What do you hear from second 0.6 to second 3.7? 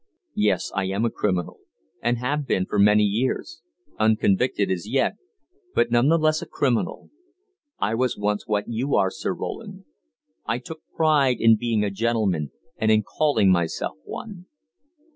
I am a criminal, and have been for many years;